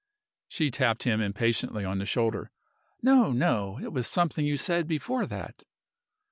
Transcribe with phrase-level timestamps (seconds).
[0.47, 2.49] She tapped him impatiently on the shoulder.
[3.03, 3.31] "No!
[3.31, 3.77] no!
[3.83, 5.61] It was something you said before that."